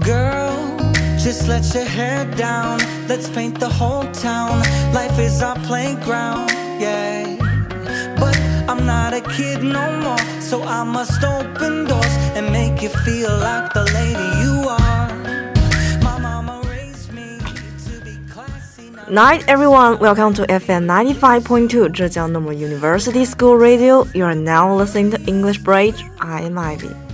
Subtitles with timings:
[0.00, 0.76] Girl,
[1.18, 2.78] just let your hair down.
[3.08, 4.60] Let's paint the whole town.
[4.92, 7.36] Life is our playground, yeah.
[8.20, 8.38] But
[8.68, 13.30] I'm not a kid no more, so I must open doors and make you feel
[13.38, 15.08] like the lady you are.
[16.02, 17.38] My mama raised me
[17.86, 18.90] to be classy.
[19.10, 19.98] Night, everyone.
[19.98, 24.06] Welcome to FM 95.2 Zhejiang Normal University School Radio.
[24.14, 26.04] You are now listening to English Bridge.
[26.20, 27.07] I am Ivy.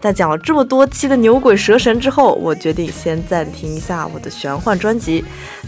[0.00, 5.24] 在讲了这么多期的牛鬼蛇神之后，我决定先暂停一下我的玄幻专辑。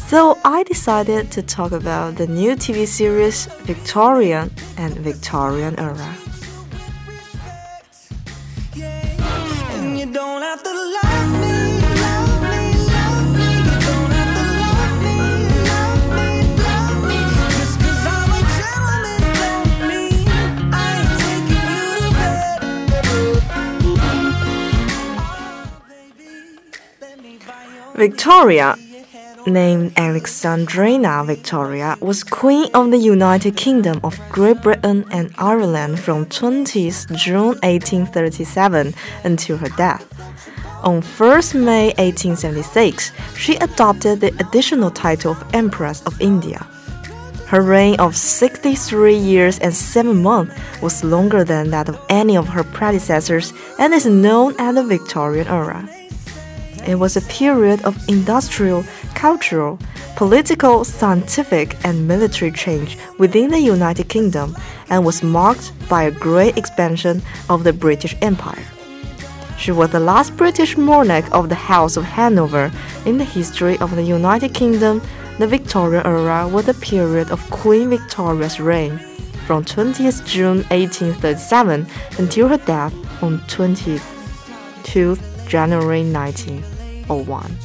[0.08, 5.94] So I decided to talk about the new TV series Victorian and Victorian era.
[27.99, 28.77] Victoria,
[29.45, 36.25] named Alexandrina Victoria, was Queen of the United Kingdom of Great Britain and Ireland from
[36.27, 38.93] 20th June 1837
[39.25, 40.05] until her death.
[40.81, 46.65] On 1st May 1876, she adopted the additional title of Empress of India.
[47.47, 52.47] Her reign of 63 years and 7 months was longer than that of any of
[52.47, 55.83] her predecessors and is known as the Victorian era.
[56.87, 58.83] It was a period of industrial,
[59.15, 59.79] cultural,
[60.15, 64.55] political, scientific, and military change within the United Kingdom
[64.89, 68.65] and was marked by a great expansion of the British Empire.
[69.57, 72.71] She was the last British monarch of the House of Hanover
[73.05, 75.01] in the history of the United Kingdom.
[75.37, 78.99] The Victorian era was the period of Queen Victoria's reign
[79.45, 81.87] from 20th June 1837
[82.19, 83.99] until her death on 22
[85.49, 87.57] January 1901.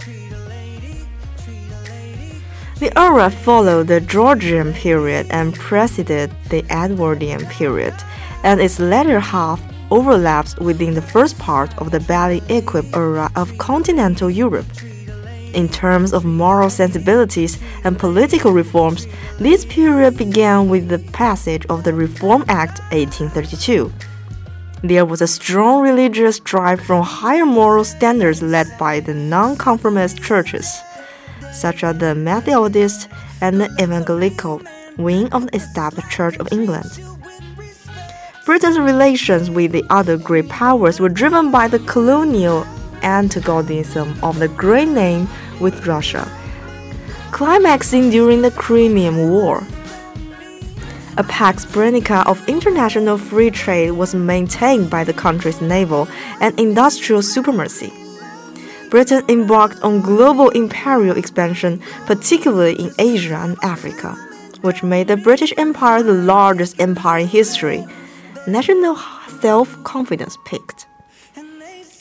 [2.81, 7.95] The era followed the Georgian period and preceded the Edwardian period,
[8.43, 13.57] and its latter half overlaps within the first part of the Belle Époque era of
[13.59, 14.67] continental Europe.
[15.53, 19.07] In terms of moral sensibilities and political reforms,
[19.39, 23.93] this period began with the passage of the Reform Act 1832.
[24.85, 30.71] There was a strong religious drive from higher moral standards led by the nonconformist churches,
[31.55, 33.09] such as the Methodist
[33.41, 34.61] and the Evangelical
[34.99, 37.01] wing of the established Church of England.
[38.45, 42.67] Britain's relations with the other great powers were driven by the colonial
[43.03, 45.27] antagonism of the Great Game
[45.63, 46.31] with Russia,
[47.33, 49.67] climaxing during the Crimean War.
[51.17, 56.09] A pax britannica of international free trade was maintained by the country's naval
[56.41, 57.93] and industrial supremacy.
[58.91, 64.17] Britain embarked on global imperial expansion, particularly in Asia and Africa,
[64.63, 67.87] which made the British Empire the largest empire in history.
[68.49, 68.97] National
[69.41, 70.87] self confidence peaked.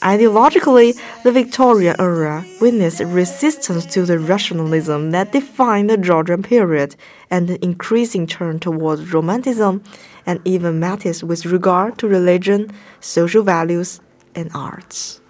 [0.04, 6.94] Ideologically, the Victorian era witnessed resistance to the rationalism that defined the Georgian period
[7.30, 9.82] and an increasing turn towards romanticism
[10.26, 12.70] and even mysticism with regard to religion,
[13.00, 14.00] social values,
[14.34, 15.22] and arts.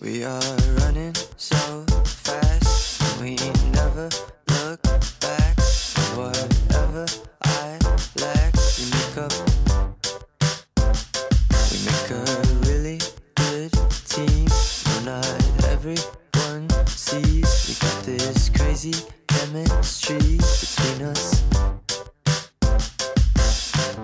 [0.00, 1.84] We are running so
[18.80, 21.44] crazy chemistry between us.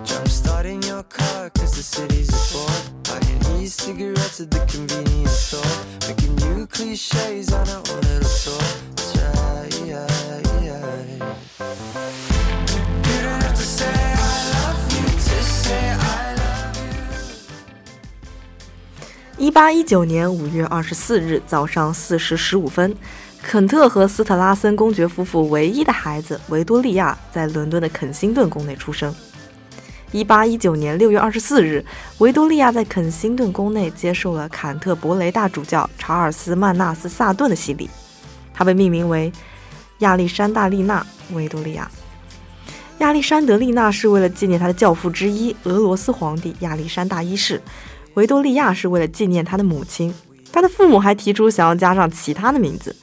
[0.03, 2.69] Jump starting your car cause the city's a bore
[3.03, 5.63] Buying e-cigarettes at the convenience store
[6.07, 8.61] Making new cliches on our own little tour
[8.97, 10.77] i try i love
[13.05, 16.77] You to say I love you to say I love
[19.39, 22.95] you 一八一九年五月二十四日早上四时十五分，
[23.49, 29.15] 肯特和斯特拉森公爵夫妇唯一的孩子维多利亚在伦敦的肯辛顿宫内出生。
[30.11, 31.83] 一八一九年六月二十四日，
[32.17, 37.89] 维多利亚在肯辛顿宫内接受了坎特伯雷大主教查尔斯曼纳斯萨顿的洗礼，
[38.53, 39.31] 她被命名为
[39.99, 41.01] 亚历山大丽娜·
[41.33, 41.89] 维多利亚。
[42.97, 47.61] 亚历山德丽娜是为了纪念她的教父之一俄罗斯皇帝亚历山大一世，
[48.15, 50.13] 维多利亚是为了纪念她的母亲。
[50.51, 52.93] 她的父母还提出想要加上其他的名字，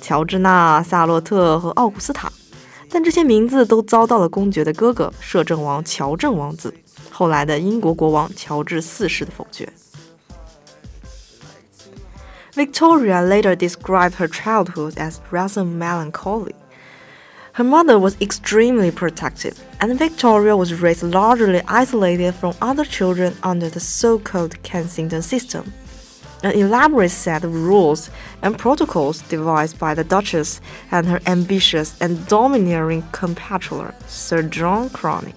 [0.00, 2.30] 乔治娜、夏洛特和奥古斯塔。
[2.90, 6.72] 但这些名字都遭到了公爵的哥哥摄政王乔正王子，
[7.10, 9.68] 后来的英国国王乔治四世的否决。
[12.54, 16.54] Victoria later described her childhood as rather melancholy.
[17.54, 23.68] Her mother was extremely protective, and Victoria was raised largely isolated from other children under
[23.68, 25.72] the so called Kensington system.
[26.41, 28.09] An elaborate set of rules
[28.41, 35.33] and protocols devised by the Duchess and her ambitious and domineering compatriot, Sir John Conroy,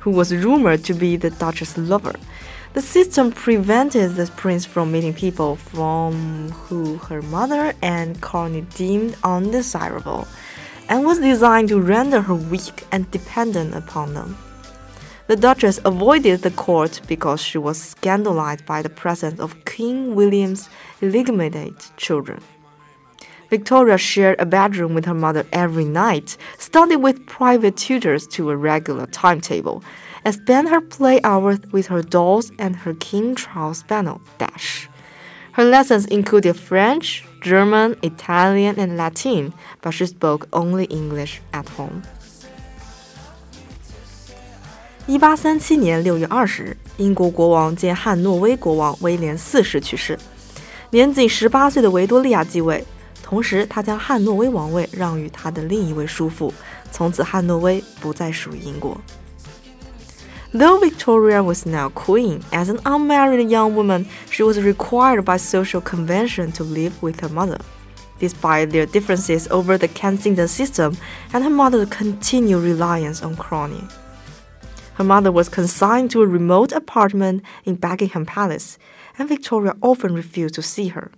[0.00, 2.14] who was rumored to be the Duchess' lover.
[2.74, 9.16] The system prevented the prince from meeting people from who her mother and Conroy deemed
[9.24, 10.28] undesirable
[10.88, 14.36] and was designed to render her weak and dependent upon them.
[15.28, 20.70] The Duchess avoided the court because she was scandalized by the presence of King William's
[21.02, 22.40] illegitimate children.
[23.50, 28.56] Victoria shared a bedroom with her mother every night, studied with private tutors to a
[28.56, 29.84] regular timetable,
[30.24, 34.88] and spent her play hours with her dolls and her King Charles Spaniel, Dash.
[35.52, 39.52] Her lessons included French, German, Italian, and Latin,
[39.82, 42.02] but she spoke only English at home.
[45.08, 50.18] 一八三七年六月二十日，英国国王兼汉诺威国王威廉四世去世，
[50.90, 52.84] 年仅十八岁的维多利亚继位，
[53.22, 56.52] 同时他将汉诺威王位让与他的另一位叔父，
[56.92, 59.00] 从此汉诺威不再属于英国。
[60.52, 66.52] Though Victoria was now queen, as an unmarried young woman, she was required by social convention
[66.52, 67.56] to live with her mother.
[68.20, 70.98] Despite their differences over the Kensington system
[71.32, 73.80] and her mother's continued reliance on Conroy.
[74.98, 78.78] Her mother was consigned to a remote apartment in Buckingham Palace,
[79.16, 81.12] and Victoria often refused to see her.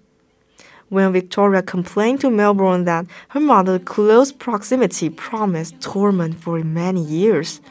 [0.90, 7.62] When Victoria complained to Melbourne that her mother's close proximity promised torment for many years,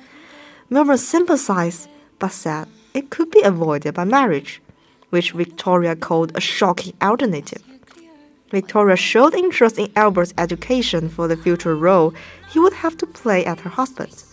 [0.68, 4.64] Melbourne sympathized but said it could be avoided by marriage,
[5.12, 7.62] which Victoria called a shocking alternative.
[8.50, 12.16] Victoria showed interest in Albert's education for the future role
[12.50, 14.29] he would have to play at her husband's,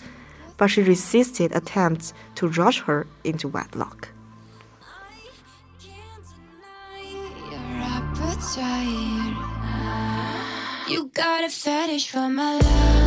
[0.57, 4.09] but she resisted attempts to rush her into wedlock.
[10.89, 13.06] You got a fetish for my love.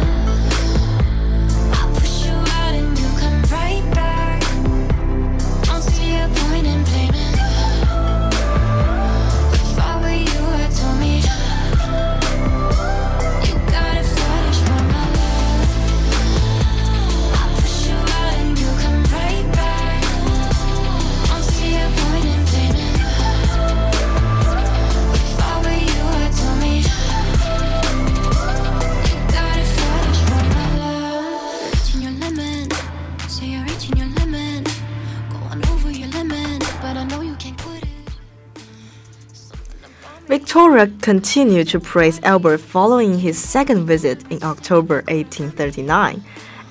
[40.60, 46.22] Victoria continued to praise Albert following his second visit in October 1839.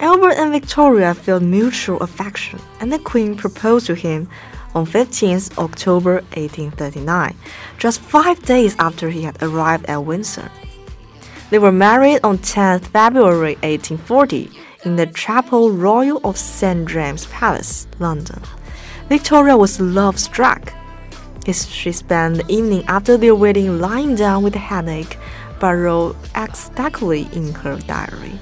[0.00, 4.28] Albert and Victoria felt mutual affection, and the Queen proposed to him
[4.74, 7.34] on 15th October 1839,
[7.78, 10.50] just five days after he had arrived at Windsor.
[11.48, 14.50] They were married on 10th February 1840
[14.84, 18.42] in the Chapel Royal of St James Palace, London.
[19.08, 20.74] Victoria was love struck.
[21.52, 25.16] She spent the evening after their wedding lying down with a headache,
[25.58, 28.38] but wrote ecstatically in her diary.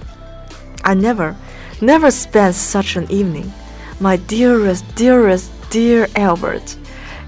[0.82, 1.36] I never,
[1.80, 3.52] never spent such an evening.
[4.00, 6.76] My dearest, dearest, dear Albert.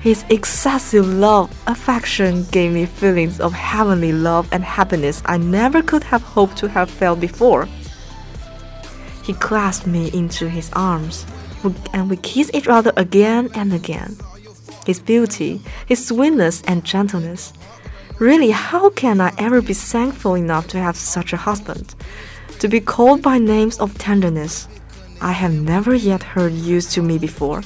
[0.00, 6.02] His excessive love, affection gave me feelings of heavenly love and happiness I never could
[6.04, 7.68] have hoped to have felt before.
[9.22, 11.24] He clasped me into his arms,
[11.92, 14.16] and we kissed each other again and again
[14.87, 17.53] His beauty, his sweetness and gentleness.
[18.19, 21.95] Really, how can I ever be thankful enough to have such a husband?
[22.59, 24.67] To be called by names of tenderness
[25.21, 27.63] I have never yet heard used to me before,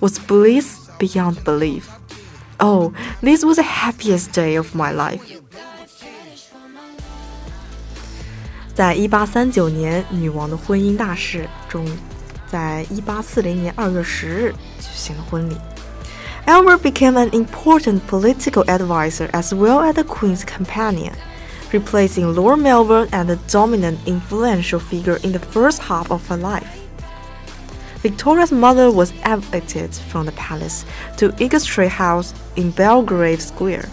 [0.00, 1.90] was bliss beyond belief.
[2.60, 5.20] Oh, this was the happiest day of my life.
[8.74, 11.90] 在一八三九年，女王的婚姻大事终于
[12.48, 15.56] 在一八四零年二月十日举行了婚礼。
[16.49, 21.15] Albert became an important political advisor as well as the Queen's companion,
[21.71, 26.81] replacing Lord Melbourne as the dominant influential figure in the first half of her life.
[28.01, 30.85] Victoria's mother was evicted from the palace
[31.17, 33.87] to Ingestre House in Belgrave Square.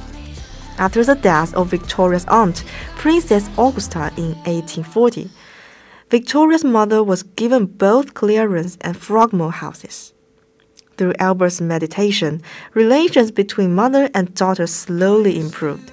[0.79, 2.65] After the death of Victoria's aunt,
[2.97, 5.29] Princess Augusta, in 1840,
[6.09, 10.15] Victoria's mother was given both Clarence and Frogmore houses.
[10.97, 15.93] Through Albert's meditation, relations between mother and daughter slowly improved.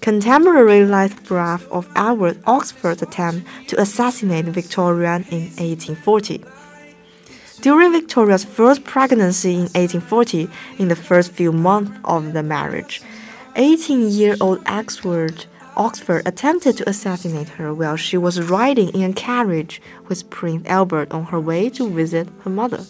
[0.00, 6.42] Contemporary lithograph of Albert Oxford's attempt to assassinate Victoria in 1840.
[7.60, 10.48] During Victoria's first pregnancy in 1840,
[10.78, 13.02] in the first few months of the marriage,
[13.56, 15.44] 18-year-old Oxford
[15.76, 21.12] Oxford attempted to assassinate her while she was riding in a carriage with Prince Albert
[21.12, 22.84] on her way to visit her mother.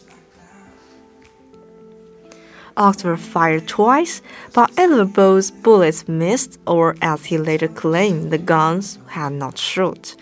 [2.80, 4.22] Oxford fired twice,
[4.54, 10.16] but either both bullets missed, or as he later claimed, the guns had not shot.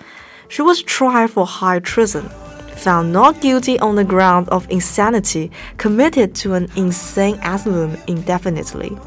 [0.48, 2.28] She was tried for high treason,
[2.74, 8.98] found not guilty on the ground of insanity, committed to an insane asylum indefinitely,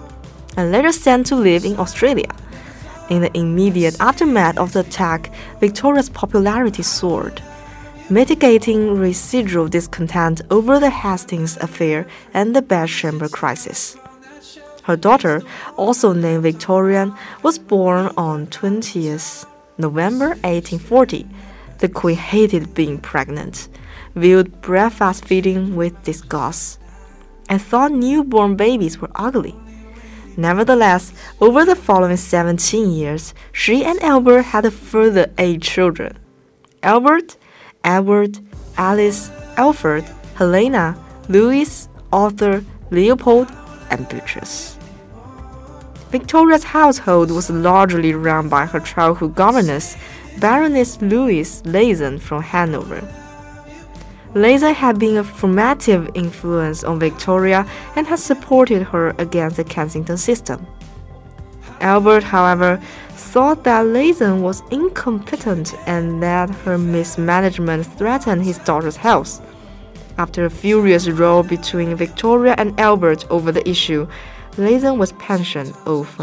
[0.55, 2.31] and later sent to live in Australia.
[3.10, 5.29] In the immediate aftermath of the attack,
[5.60, 7.41] Victoria's popularity soared
[8.11, 13.95] mitigating residual discontent over the Hastings affair and the bedchamber crisis.
[14.83, 15.41] Her daughter,
[15.77, 19.45] also named Victoria, was born on 20th
[19.77, 21.25] November 1840.
[21.77, 23.69] The Queen hated being pregnant,
[24.15, 26.79] viewed breakfast feeding with disgust,
[27.47, 29.55] and thought newborn babies were ugly.
[30.35, 36.17] Nevertheless, over the following 17 years, she and Albert had a further eight children.
[36.83, 37.37] Albert,
[37.83, 38.39] Edward,
[38.77, 40.97] Alice, Alfred, Helena,
[41.29, 43.51] Louis, Arthur, Leopold,
[43.89, 44.77] and Beatrice.
[46.09, 49.95] Victoria's household was largely run by her childhood governess,
[50.39, 53.01] Baroness Louise Lehzen from Hanover.
[54.33, 60.17] Lehzen had been a formative influence on Victoria and had supported her against the Kensington
[60.17, 60.65] system.
[61.81, 69.41] Albert, however, thought that Lehzen was incompetent and that her mismanagement threatened his daughter's health.
[70.17, 74.07] After a furious row between Victoria and Albert over the issue,
[74.57, 76.19] Lehzen was pensioned off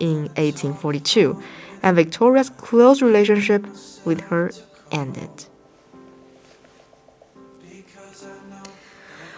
[0.00, 1.40] in 1842,
[1.82, 3.64] and Victoria's close relationship
[4.04, 4.50] with her
[4.90, 5.46] ended.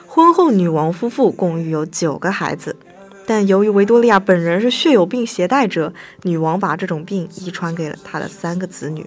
[0.06, 2.76] 婚后女王夫妇共育有九个孩子。
[3.26, 9.06] 但由于维多利亚本人是血友病携带者，女王把这种病遗传给了她的三个子女。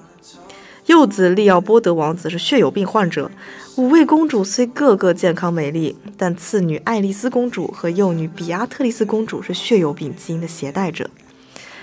[0.87, 3.29] 幼子利奥波德王子是血友病患者，
[3.75, 11.09] 五位公主虽个个健康美丽，但次女爱丽丝公主和幼女比亚特丽斯公主是血友病基因的携带者。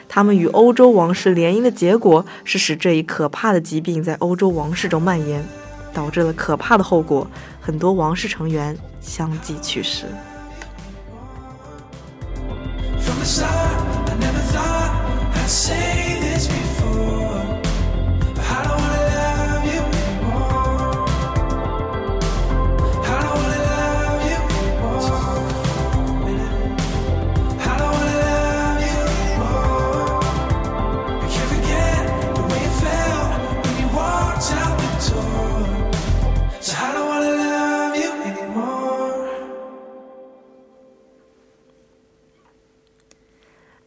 [0.09, 5.45] 他们与欧洲王室联姻的结果是使这一可怕的疾病在欧洲王室中蔓延，
[5.93, 7.27] 导致了可怕的后果，
[7.61, 10.07] 很多王室成员相继去世。
[13.25, 15.84] Start, I never thought I'd say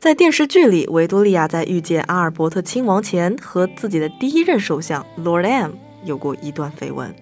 [0.08, 5.72] 在电视剧里，维多利亚在遇见阿尔伯特亲王前，和自己的第一任首相 Lord M
[6.06, 7.14] 有过一段绯闻。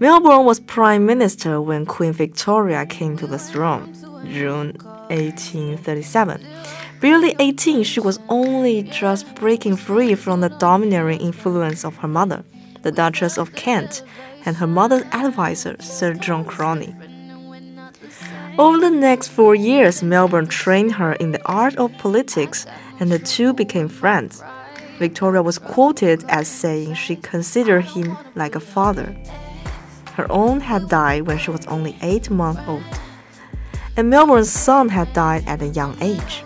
[0.00, 3.82] Melbourne was prime minister when Queen Victoria came to the throne,
[4.24, 4.74] June
[5.10, 6.40] 1837.
[7.00, 12.42] Barely 18, she was only just breaking free from the domineering influence of her mother,
[12.82, 14.02] the Duchess of Kent,
[14.44, 16.88] and her mother's advisor, Sir John Conroy.
[18.58, 22.64] Over the next four years, Melbourne trained her in the art of politics,
[22.98, 24.42] and the two became friends.
[24.98, 29.14] Victoria was quoted as saying she considered him like a father.
[30.14, 32.82] Her own had died when she was only eight months old,
[33.94, 36.42] and Melbourne's son had died at a young age.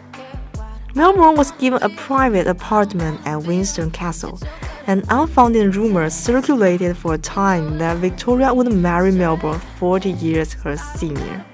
[0.96, 4.40] Melbourne was given a private apartment at Windsor Castle,
[4.88, 10.76] and unfounded rumors circulated for a time that Victoria would marry Melbourne 40 years her
[10.76, 11.44] senior.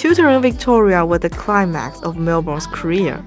[0.00, 3.22] Tutoring Victoria was the climax of Melbourne's career.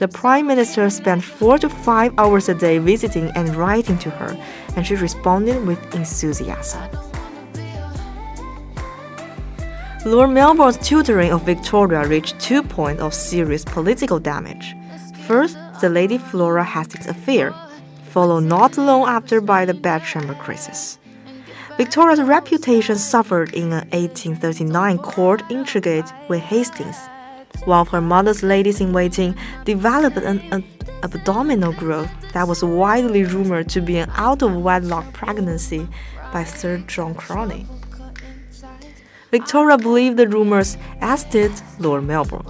[0.00, 4.36] The Prime Minister spent four to five hours a day visiting and writing to her,
[4.74, 6.82] and she responded with enthusiasm.
[10.04, 14.74] Lord Melbourne's tutoring of Victoria reached two points of serious political damage.
[15.28, 17.54] First, the Lady Flora Hastings affair,
[18.10, 20.98] followed not long after by the bedchamber crisis.
[21.76, 26.96] Victoria's reputation suffered in an 1839 court intrigue with Hastings.
[27.64, 30.64] while her mother's ladies in waiting developed an, an
[31.02, 35.86] abdominal growth that was widely rumored to be an out of wedlock pregnancy
[36.32, 37.64] by Sir John Conroy.
[39.30, 42.46] Victoria believed the rumors, as did Lord Melbourne.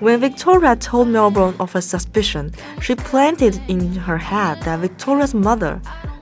[0.00, 5.80] When Victoria told Melbourne of her suspicion, she planted in her head that Victoria's mother,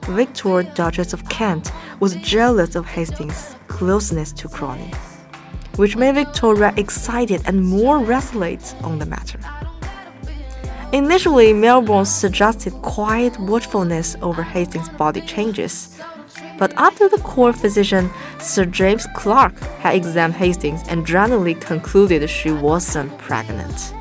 [0.08, 4.90] Victoria, Duchess of Kent, was jealous of Hastings' closeness to Conroy,
[5.76, 9.40] which made Victoria excited and more resolute on the matter.
[10.92, 15.98] Initially, Melbourne suggested quiet watchfulness over Hastings' body changes.
[16.58, 18.08] But after the court physician,
[18.38, 23.92] Sir James Clark, had examined Hastings and generally concluded she wasn't pregnant.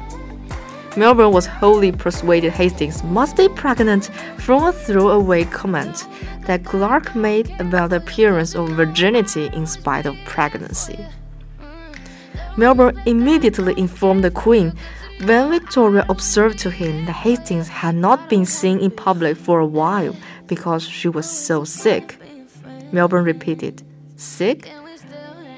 [0.98, 4.06] Melbourne was wholly persuaded Hastings must be pregnant
[4.38, 6.08] from a throwaway comment
[6.46, 11.06] that Clark made about the appearance of virginity in spite of pregnancy.
[12.56, 14.74] Melbourne immediately informed the Queen
[15.24, 19.66] when Victoria observed to him that Hastings had not been seen in public for a
[19.66, 20.16] while
[20.48, 22.18] because she was so sick.
[22.94, 23.84] Melbourne repeated,
[24.16, 24.72] sick?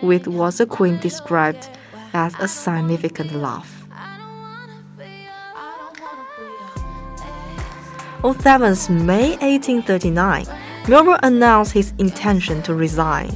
[0.01, 1.69] With what the Queen described
[2.13, 3.76] as a significant laugh.
[8.23, 10.47] On 7th May 1839,
[10.87, 13.29] Melbourne announced his intention to resign.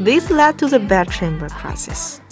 [0.00, 2.22] This led to the bedchamber crisis.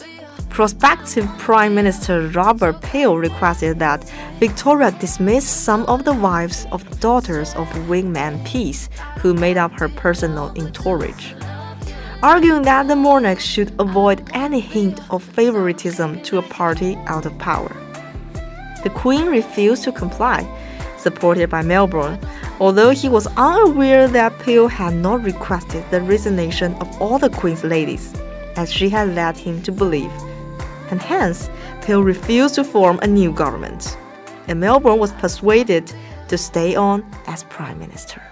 [0.48, 7.54] Prospective Prime Minister Robert Peel requested that Victoria dismiss some of the wives of daughters
[7.54, 8.88] of wingman Peace
[9.18, 11.34] who made up her personal entourage,
[12.22, 17.36] arguing that the monarch should avoid any hint of favoritism to a party out of
[17.38, 17.76] power.
[18.84, 20.48] The Queen refused to comply,
[21.00, 22.18] supported by Melbourne,
[22.60, 27.64] although he was unaware that Peel had not requested the resignation of all the Queen's
[27.64, 28.14] ladies,
[28.56, 30.12] as she had led him to believe
[30.90, 31.48] and hence
[31.82, 33.96] Peel refused to form a new government,
[34.48, 35.92] and Melbourne was persuaded
[36.28, 38.22] to stay on as Prime Minister.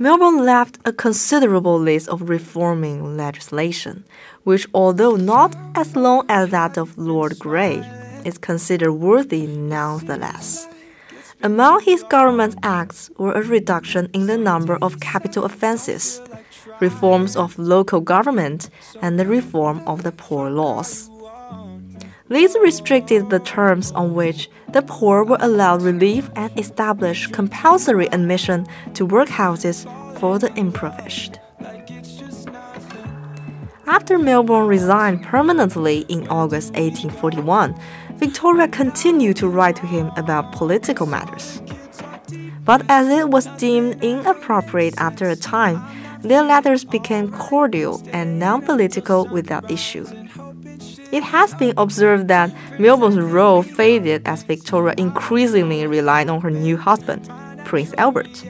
[0.00, 4.04] Melbourne left a considerable list of reforming legislation,
[4.44, 7.82] which, although not as long as that of Lord Grey,
[8.24, 10.68] is considered worthy nonetheless.
[11.42, 16.20] Among his government acts were a reduction in the number of capital offences,
[16.80, 18.70] reforms of local government,
[19.02, 21.08] and the reform of the poor laws.
[22.28, 28.66] These restricted the terms on which the poor were allowed relief and established compulsory admission
[28.94, 29.86] to workhouses
[30.18, 31.38] for the impoverished.
[33.86, 37.74] After Melbourne resigned permanently in August 1841,
[38.18, 41.62] Victoria continued to write to him about political matters.
[42.64, 45.80] But as it was deemed inappropriate after a time,
[46.22, 50.04] their letters became cordial and non political without issue.
[51.12, 56.76] It has been observed that Melbourne's role faded as Victoria increasingly relied on her new
[56.76, 57.30] husband,
[57.64, 58.44] Prince Albert.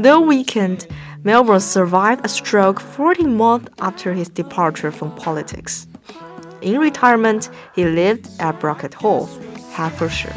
[0.00, 0.88] Though weakened,
[1.22, 5.86] Melbourne survived a stroke 40 months after his departure from politics.
[6.64, 9.26] In retirement, he lived at Brocket Hall,
[9.74, 10.34] Hertfordshire.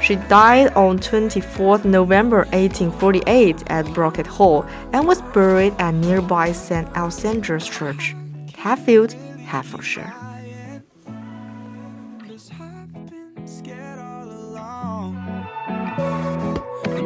[0.00, 6.86] She died on 24 November 1848 at Brocket Hall and was buried at nearby St.
[6.94, 8.14] Alexander's Church,
[8.56, 9.14] Hatfield,
[9.48, 10.14] Hertfordshire.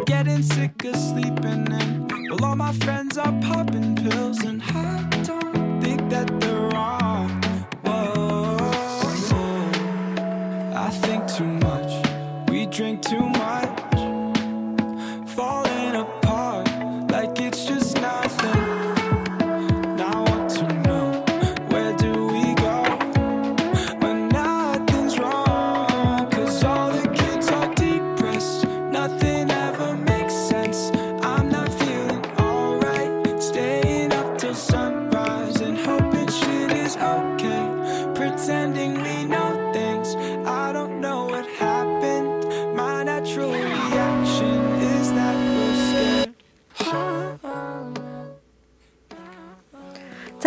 [0.05, 2.09] Getting sick of sleeping in.
[2.29, 7.41] Well, all my friends are popping pills, and I don't think that they're wrong.
[12.73, 13.32] Drink too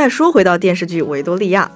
[0.06, 1.72] 再说回到电视剧《维多利亚》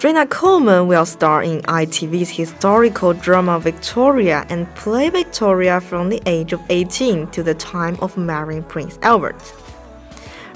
[0.00, 6.56] ，Jenna Coleman will star in ITV's historical drama Victoria and play Victoria from the age
[6.56, 9.34] of 18 to the time of marrying Prince Albert.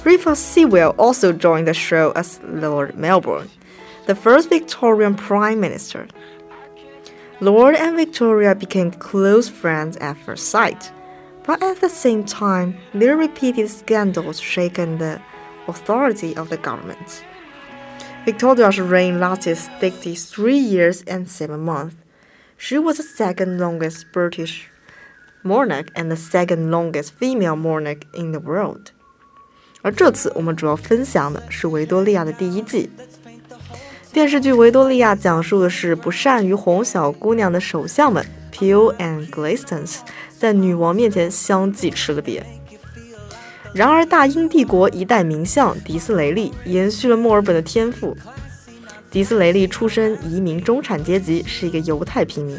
[0.04, 3.50] Rufus Sewell also joined the show as Lord Melbourne,
[4.06, 6.06] the first Victorian Prime Minister.
[7.40, 10.92] Lord and Victoria became close friends at first sight,
[11.44, 15.20] but at the same time, their repeated scandals shaken the
[15.68, 17.24] authority of the government.
[18.24, 21.96] Victoria's reign lasted 63 years and 7 months.
[22.56, 24.68] She was the second longest British
[25.44, 28.92] monarch and the second longest female monarch in the world.
[29.82, 32.90] 而这次我们主要分享的是《维多利亚》的第一季。
[34.12, 39.98] 电视剧《维多利亚》讲述的是不善于哄小姑娘的首相们 Peel and Gladstones
[40.36, 42.55] 在女王面前相继吃了瘪。
[43.76, 48.16] 然而，大英帝国一代名相迪斯雷利延续了墨尔本的天赋。
[49.10, 52.58] 迪斯雷利出身移民中产阶级，是一个犹太平民。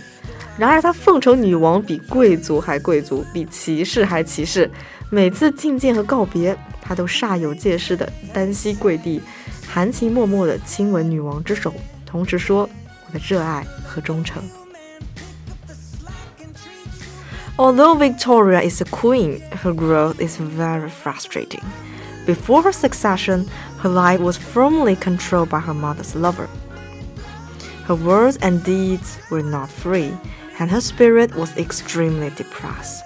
[0.60, 4.70] 然而，他奉承女王比贵族还贵族，比骑士还骑士。
[5.10, 9.20] 每次觐见和告别，他都煞有介事的单膝跪地，
[9.68, 11.74] 含情脉脉地亲吻女王之手，
[12.06, 12.70] 同时说
[13.10, 14.44] ：“我的热爱和忠诚。”
[17.60, 21.64] Although Victoria is a queen, her growth is very frustrating.
[22.28, 23.48] Before her succession,
[23.80, 26.48] her life was firmly controlled by her mother's lover.
[27.86, 30.14] Her words and deeds were not free,
[30.60, 33.04] and her spirit was extremely depressed.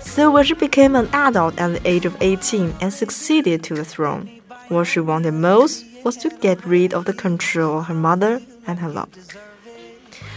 [0.00, 3.84] So, when she became an adult at the age of 18 and succeeded to the
[3.84, 4.30] throne,
[4.68, 8.78] what she wanted most was to get rid of the control of her mother and
[8.78, 9.10] her love.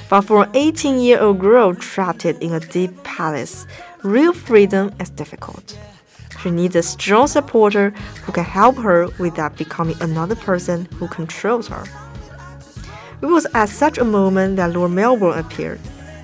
[0.10, 3.66] But for an 18 year old girl trapped in a deep palace,
[4.04, 5.78] real freedom is difficult.
[6.42, 7.92] She needs a strong supporter
[8.26, 11.86] who can help her without becoming another person who controls her.
[13.22, 15.80] It was at such a moment that Lord Melbourne appeared.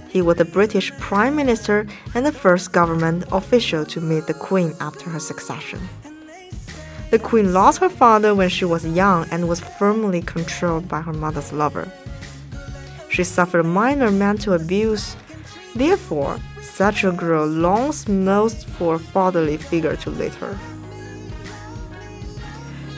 [0.10, 4.74] He was the British Prime Minister and the first government official to meet the Queen
[4.82, 5.80] after her succession.
[7.12, 11.14] The Queen lost her father when she was young and was firmly controlled by her
[11.14, 11.90] mother's lover.
[13.10, 15.16] She suffered minor mental abuse.
[15.76, 20.58] Therefore, such a girl longs most for a fatherly figure to lead her.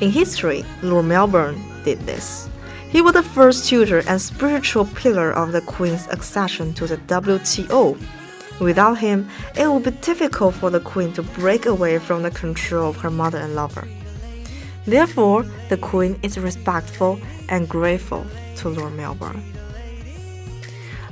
[0.02, 2.50] In history, Lord Melbourne did this.
[2.90, 7.98] He was the first tutor and spiritual pillar of the Queen's accession to the WTO.
[8.60, 12.90] Without him, it would be difficult for the Queen to break away from the control
[12.90, 13.88] of her mother and lover.
[14.86, 17.20] Therefore, the Queen is respectful
[17.50, 18.26] and grateful
[18.58, 19.44] to Lord Melbourne.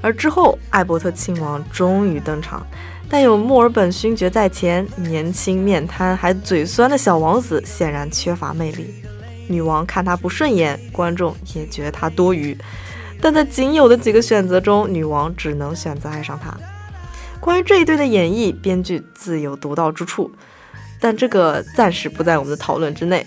[0.02, 2.66] 而之后，艾伯特亲王终于登场，
[3.10, 8.94] 但有墨尔本勋爵在前，年轻面瘫还嘴酸的小王子显然缺乏魅力。
[9.48, 12.58] 女王看他不顺眼，观众也觉得他多余。
[13.20, 16.56] 但在仅有的几个选择中，女王只能选择爱上他。
[17.42, 20.32] 关于这一对的演绎，编剧自有独到之处，
[21.02, 23.26] 但这个暂时不在我们的讨论之内。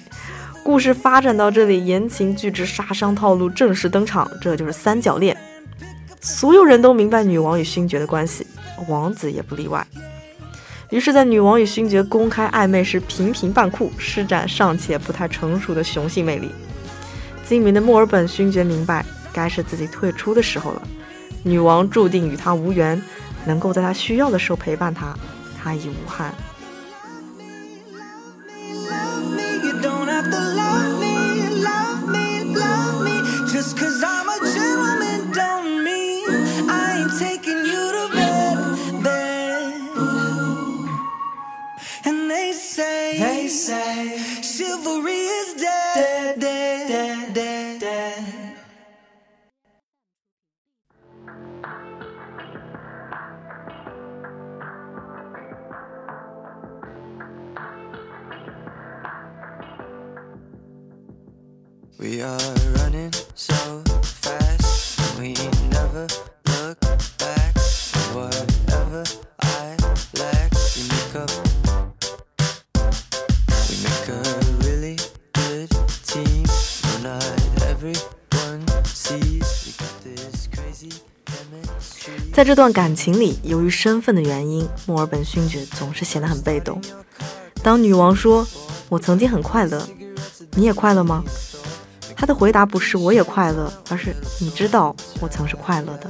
[0.65, 5.37] 故事发展到这里，言情剧之杀伤套路正式登场，这就是三角恋。
[6.23, 8.47] 所有人都明白女王与勋爵的关系，
[8.87, 9.85] 王子也不例外。
[10.91, 16.53] 于是，在女王与勋爵公开暧昧时，频频扮酷，施展尚且不太成熟的雄性魅力。
[17.45, 20.83] 精明的墨尔本勋爵明白，该是自己退出的时候了。
[21.43, 23.03] 女王注定与他无缘，
[23.45, 25.13] 能够在他需要的时候陪伴他，
[25.61, 26.33] 他已无憾。
[82.33, 86.81] 在这段感情里，由于身份的原因，墨尔本勋爵总是显得很被动。
[87.63, 88.47] 当女王说
[88.89, 89.87] “我曾经很快乐，
[90.53, 91.23] 你也快乐吗？”
[92.23, 96.09] 他的回答不是“我也快乐”，而是“你知道我曾是快乐的”。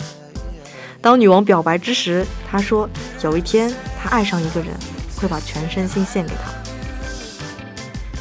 [1.01, 2.87] 当女王表白之时，他说
[3.23, 4.69] 有一天他爱上一个人，
[5.17, 6.53] 会把全身心献给他。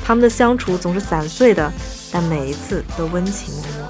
[0.06, 1.70] 他们的相处总是散碎的，
[2.14, 3.86] 但每一次都温情脉脉。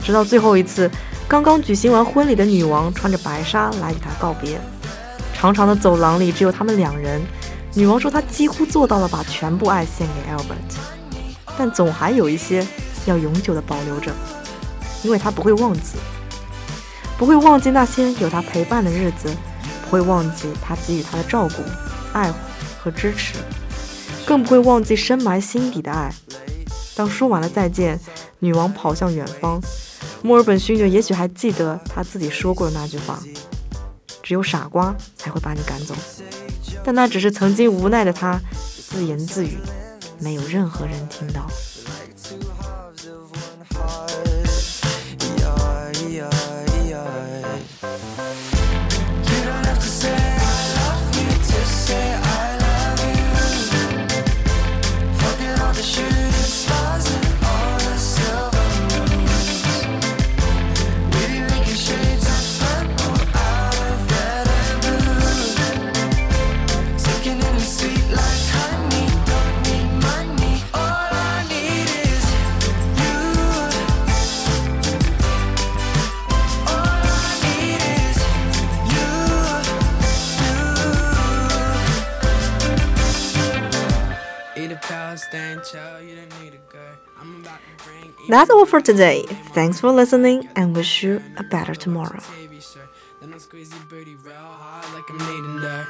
[0.00, 0.88] 直到最后一次，
[1.26, 4.60] 刚刚举行完婚礼的女王穿着白纱来与他告别。
[5.34, 7.20] 长长的走廊里只有他们两人。
[7.74, 10.78] 女王说她几乎做到了把全部爱献给 Albert，
[11.58, 12.64] 但总还有一些
[13.08, 14.12] 要永久的保留着，
[15.02, 15.96] 因为他不会忘记，
[17.16, 19.28] 不会忘记那些有他陪伴的日子，
[19.84, 21.62] 不会忘记他给予她的照顾、
[22.12, 22.38] 爱护
[22.78, 23.34] 和支持，
[24.26, 26.12] 更不会忘记深埋心底的爱。
[26.94, 27.98] 当说完了再见，
[28.40, 29.60] 女王跑向远方。
[30.20, 33.20] 墨尔本勋爵也许还记得他自己说过的那句话
[34.20, 35.94] ：“只有傻瓜才会把你赶走。”
[36.84, 38.40] 但那只是曾经无奈的他
[38.88, 39.58] 自言自语，
[40.18, 41.46] 没有任何人听到。
[88.28, 89.22] That's all for today.
[89.54, 92.20] Thanks for listening and wish you a better tomorrow.
[93.20, 93.38] Then I
[94.22, 95.88] real hard like I'm needing dirt.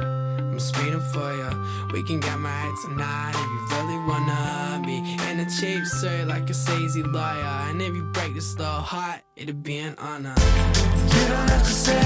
[0.00, 1.52] I'm speeding for ya.
[1.92, 2.38] We can get
[2.82, 4.96] tonight if you really wanna be
[5.28, 6.54] in a cheap suit like a
[7.02, 7.68] lawyer.
[7.68, 8.46] And if you break this
[8.80, 10.34] heart, it'll be an honor.
[10.38, 11.96] You don't have to say.